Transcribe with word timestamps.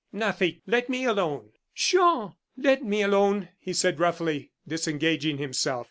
"Nothing! 0.11 0.63
let 0.65 0.89
me 0.89 1.05
alone." 1.05 1.51
"Jean!" 1.75 2.33
"Let 2.57 2.83
me 2.83 3.03
alone," 3.03 3.49
he 3.59 3.71
said, 3.73 3.99
roughly, 3.99 4.51
disengaging 4.67 5.37
himself. 5.37 5.79